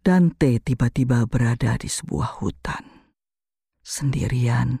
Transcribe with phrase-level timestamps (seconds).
[0.00, 3.12] Dante tiba-tiba berada di sebuah hutan,
[3.84, 4.80] sendirian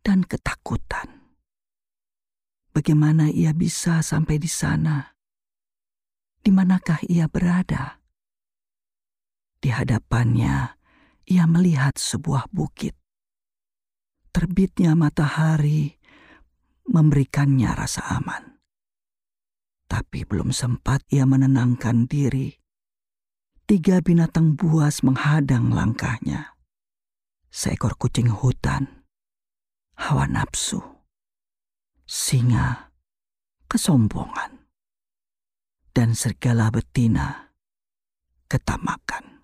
[0.00, 1.36] dan ketakutan.
[2.72, 5.12] Bagaimana ia bisa sampai di sana?
[6.40, 8.00] Di manakah ia berada?
[9.60, 10.72] Di hadapannya,
[11.28, 12.96] ia melihat sebuah bukit.
[14.32, 16.00] Terbitnya matahari
[16.88, 18.56] memberikannya rasa aman.
[19.84, 22.63] Tapi belum sempat ia menenangkan diri
[23.64, 26.52] tiga binatang buas menghadang langkahnya.
[27.48, 29.06] Seekor kucing hutan,
[29.96, 30.82] hawa nafsu,
[32.04, 32.90] singa,
[33.70, 34.68] kesombongan,
[35.94, 37.54] dan serigala betina,
[38.50, 39.40] ketamakan.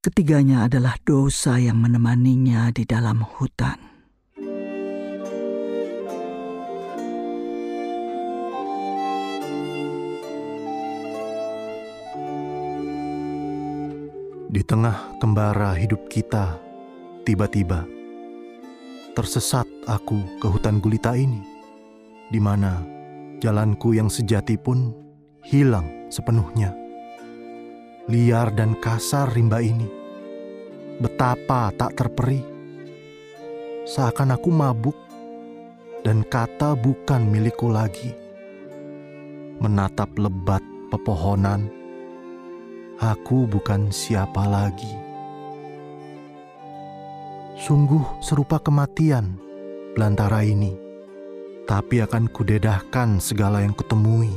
[0.00, 3.99] Ketiganya adalah dosa yang menemaninya di dalam hutan.
[14.50, 16.58] Di tengah kembara hidup kita,
[17.22, 17.86] tiba-tiba
[19.14, 21.38] tersesat aku ke hutan gulita ini,
[22.34, 22.82] di mana
[23.38, 24.90] jalanku yang sejati pun
[25.46, 26.74] hilang sepenuhnya.
[28.10, 29.86] Liar dan kasar rimba ini,
[30.98, 32.42] betapa tak terperi.
[33.86, 34.98] Seakan aku mabuk
[36.02, 38.18] dan kata bukan milikku lagi.
[39.62, 41.79] Menatap lebat pepohonan
[43.00, 44.92] aku bukan siapa lagi.
[47.56, 49.40] Sungguh serupa kematian
[49.96, 50.76] belantara ini,
[51.64, 54.28] tapi akan kudedahkan segala yang kutemui.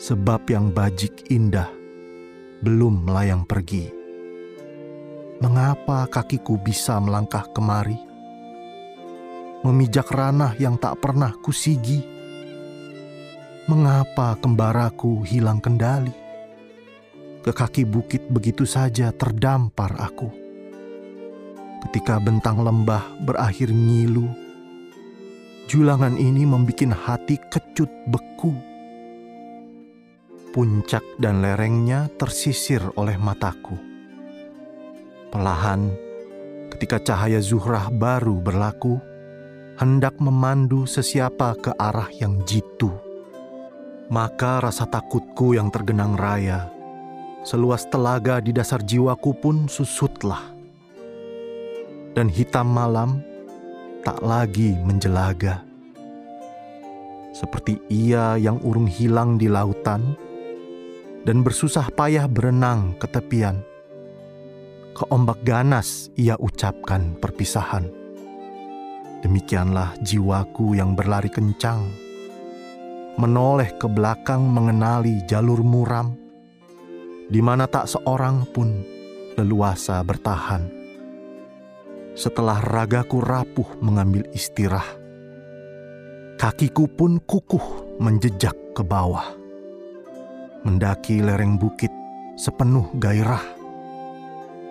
[0.00, 1.68] Sebab yang bajik indah
[2.64, 3.92] belum melayang pergi.
[5.44, 8.00] Mengapa kakiku bisa melangkah kemari?
[9.60, 12.00] Memijak ranah yang tak pernah kusigi.
[13.68, 16.23] Mengapa kembaraku hilang kendali?
[17.44, 20.32] Ke kaki bukit begitu saja terdampar aku.
[21.84, 24.32] Ketika bentang lembah berakhir ngilu,
[25.68, 28.56] julangan ini membuat hati kecut beku.
[30.56, 33.76] Puncak dan lerengnya tersisir oleh mataku.
[35.28, 35.92] Pelahan,
[36.72, 38.96] ketika cahaya zuhrah baru berlaku,
[39.76, 42.88] hendak memandu sesiapa ke arah yang jitu.
[44.08, 46.73] Maka rasa takutku yang tergenang raya
[47.44, 50.40] seluas telaga di dasar jiwaku pun susutlah.
[52.16, 53.20] Dan hitam malam
[54.00, 55.60] tak lagi menjelaga.
[57.36, 60.16] Seperti ia yang urung hilang di lautan
[61.28, 63.60] dan bersusah payah berenang ke tepian.
[64.94, 67.90] Ke ombak ganas ia ucapkan perpisahan.
[69.26, 71.82] Demikianlah jiwaku yang berlari kencang,
[73.18, 76.23] menoleh ke belakang mengenali jalur muram,
[77.28, 78.84] di mana tak seorang pun
[79.34, 80.68] leluasa bertahan.
[82.14, 84.94] Setelah ragaku rapuh mengambil istirahat,
[86.38, 89.34] kakiku pun kukuh menjejak ke bawah.
[90.62, 91.90] Mendaki lereng bukit
[92.38, 93.42] sepenuh gairah,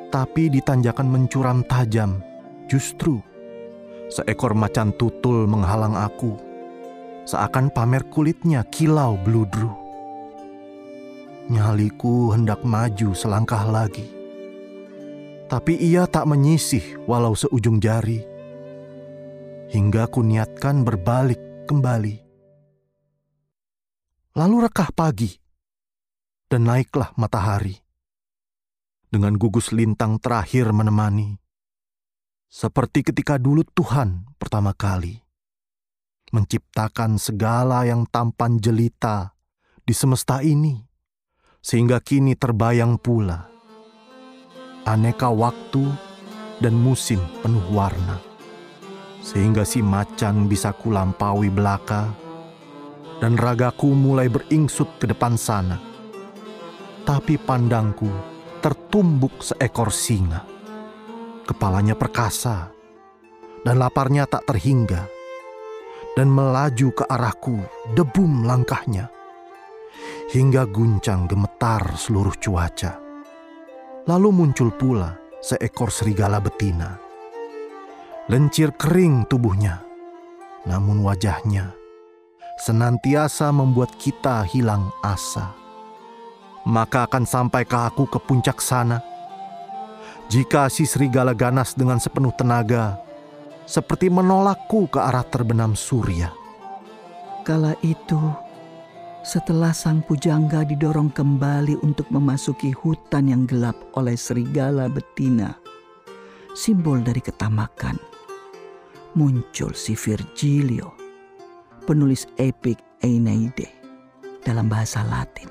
[0.07, 2.23] tapi di tanjakan mencuram tajam,
[2.71, 3.19] justru
[4.07, 6.39] seekor macan tutul menghalang aku,
[7.27, 9.82] seakan pamer kulitnya kilau beludru
[11.53, 14.09] Nyaliku hendak maju selangkah lagi.
[15.45, 18.25] Tapi ia tak menyisih walau seujung jari.
[19.69, 21.37] Hingga ku niatkan berbalik
[21.69, 22.17] kembali.
[24.33, 25.29] Lalu rekah pagi
[26.49, 27.77] dan naiklah matahari.
[29.13, 31.37] Dengan gugus lintang terakhir menemani.
[32.49, 35.21] Seperti ketika dulu Tuhan pertama kali
[36.33, 39.37] menciptakan segala yang tampan jelita
[39.85, 40.92] di semesta ini
[41.63, 43.47] sehingga kini terbayang pula
[44.83, 45.87] aneka waktu
[46.59, 48.19] dan musim penuh warna,
[49.23, 52.11] sehingga si macan bisa kulampaui belaka
[53.23, 55.79] dan ragaku mulai beringsut ke depan sana.
[57.07, 58.11] Tapi pandangku
[58.59, 60.43] tertumbuk seekor singa.
[61.47, 62.71] Kepalanya perkasa
[63.63, 65.07] dan laparnya tak terhingga
[66.15, 67.59] dan melaju ke arahku
[67.95, 69.11] debum langkahnya
[70.33, 72.97] hingga guncang gemetar seluruh cuaca.
[74.09, 76.97] Lalu muncul pula seekor serigala betina.
[78.33, 79.85] Lencir kering tubuhnya,
[80.65, 81.83] namun wajahnya
[82.57, 85.53] senantiasa membuat kita hilang asa.
[86.63, 89.03] Maka akan sampai ke aku ke puncak sana.
[90.31, 93.03] Jika si serigala ganas dengan sepenuh tenaga,
[93.67, 96.31] seperti menolakku ke arah terbenam surya.
[97.43, 98.21] Kala itu,
[99.23, 105.55] Setelah sang pujangga didorong kembali untuk memasuki hutan yang gelap oleh serigala betina,
[106.51, 107.95] simbol dari ketamakan,
[109.15, 110.91] muncul si Virgilio,
[111.87, 113.71] penulis epik Aeneide
[114.43, 115.47] dalam bahasa Latin.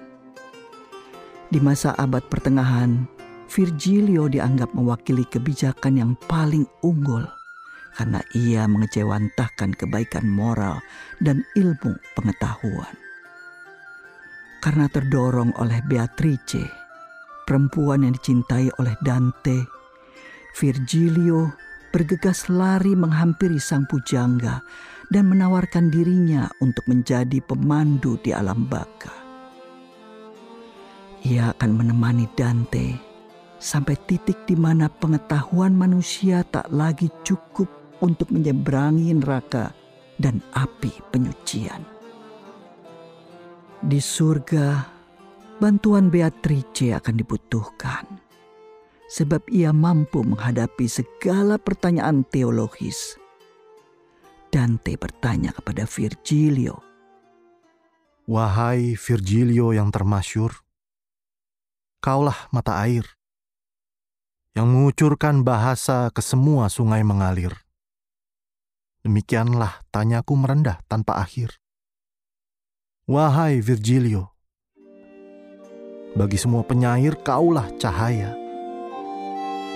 [1.48, 3.08] Di masa abad pertengahan,
[3.48, 7.24] Virgilio dianggap mewakili kebijakan yang paling unggul
[7.96, 10.76] karena ia mengejawantahkan kebaikan moral
[11.24, 12.92] dan ilmu pengetahuan
[14.62, 16.62] karena terdorong oleh Beatrice,
[17.42, 19.66] perempuan yang dicintai oleh Dante,
[20.54, 21.50] Virgilio
[21.90, 24.62] bergegas lari menghampiri sang pujangga
[25.10, 29.12] dan menawarkan dirinya untuk menjadi pemandu di alam baka.
[31.26, 32.96] Ia akan menemani Dante
[33.58, 37.68] sampai titik di mana pengetahuan manusia tak lagi cukup
[38.02, 39.70] untuk menyeberangi neraka
[40.18, 41.91] dan api penyucian.
[43.82, 44.86] Di surga,
[45.58, 48.06] bantuan Beatrice akan dibutuhkan.
[49.10, 53.18] Sebab ia mampu menghadapi segala pertanyaan teologis.
[54.54, 56.78] Dante bertanya kepada Virgilio.
[58.30, 60.62] Wahai Virgilio yang termasyur,
[61.98, 63.02] kaulah mata air
[64.54, 67.50] yang mengucurkan bahasa ke semua sungai mengalir.
[69.02, 71.61] Demikianlah tanyaku merendah tanpa akhir.
[73.12, 74.32] Wahai Virgilio,
[76.16, 78.32] bagi semua penyair kaulah cahaya,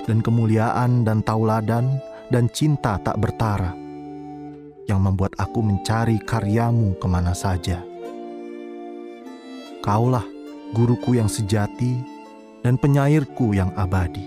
[0.09, 2.01] dan kemuliaan dan tauladan
[2.33, 3.77] dan cinta tak bertara,
[4.89, 7.85] yang membuat aku mencari karyamu ke mana saja.
[9.85, 10.25] Kaulah
[10.73, 11.93] guruku yang sejati
[12.65, 14.25] dan penyairku yang abadi.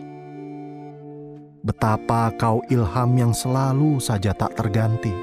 [1.65, 5.17] Betapa kau ilham yang selalu saja tak terganti,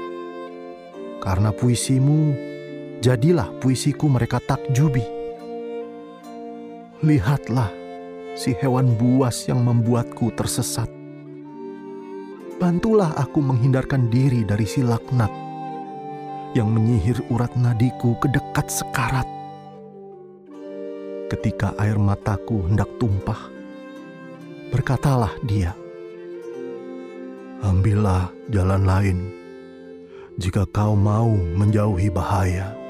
[1.23, 2.35] karena puisimu
[3.01, 5.03] jadilah puisiku mereka takjubi.
[7.05, 7.69] Lihatlah
[8.33, 10.89] si hewan buas yang membuatku tersesat.
[12.57, 15.29] Bantulah aku menghindarkan diri dari si laknat
[16.57, 19.29] yang menyihir urat nadiku ke dekat sekarat.
[21.29, 23.51] Ketika air mataku hendak tumpah,
[24.73, 25.77] berkatalah dia,
[27.61, 29.17] Ambillah jalan lain
[30.37, 32.86] jika kau mau menjauhi bahaya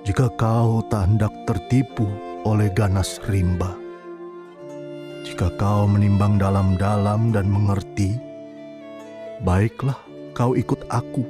[0.00, 2.08] jika kau tak hendak tertipu
[2.48, 3.76] oleh ganas rimba.
[5.28, 8.16] Jika kau menimbang dalam-dalam dan mengerti,
[9.44, 9.96] baiklah
[10.32, 11.24] kau ikut aku,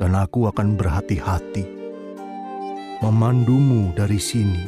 [0.00, 1.78] dan aku akan berhati-hati
[2.98, 4.64] memandumu dari sini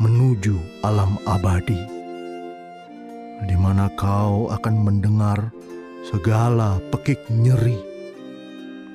[0.00, 1.76] menuju alam abadi,
[3.44, 5.52] di mana kau akan mendengar
[6.08, 7.76] segala pekik nyeri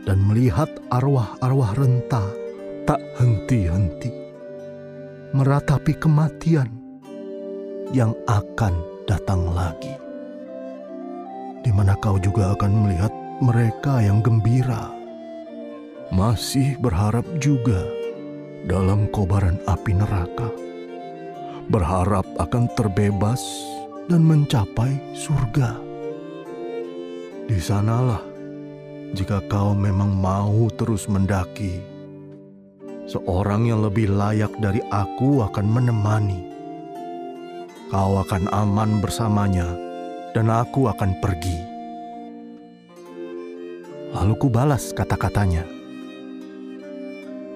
[0.10, 2.45] dan melihat arwah-arwah rentah
[2.86, 4.14] tak henti-henti
[5.34, 6.70] meratapi kematian
[7.90, 8.78] yang akan
[9.10, 9.92] datang lagi.
[11.66, 13.10] Di mana kau juga akan melihat
[13.42, 14.94] mereka yang gembira,
[16.14, 17.82] masih berharap juga
[18.70, 20.54] dalam kobaran api neraka,
[21.74, 23.42] berharap akan terbebas
[24.06, 25.74] dan mencapai surga.
[27.50, 28.22] Di sanalah,
[29.18, 31.95] jika kau memang mau terus mendaki
[33.06, 36.42] seorang yang lebih layak dari aku akan menemani.
[37.94, 39.78] Kau akan aman bersamanya,
[40.34, 41.58] dan aku akan pergi.
[44.12, 45.64] Lalu ku balas kata-katanya.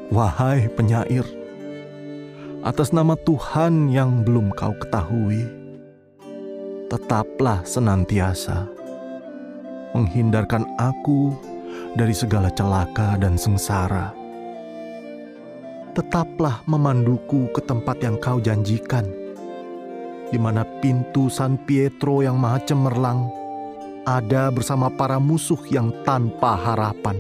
[0.10, 1.26] Wahai penyair,
[2.66, 5.46] atas nama Tuhan yang belum kau ketahui,
[6.90, 8.66] tetaplah senantiasa
[9.94, 11.34] menghindarkan aku
[11.98, 14.19] dari segala celaka dan sengsara
[16.00, 19.04] tetaplah memanduku ke tempat yang kau janjikan,
[20.32, 23.28] di mana pintu San Pietro yang maha cemerlang
[24.08, 27.20] ada bersama para musuh yang tanpa harapan.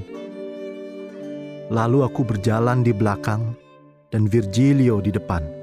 [1.67, 3.51] Lalu aku berjalan di belakang
[4.15, 5.58] dan Virgilio di depan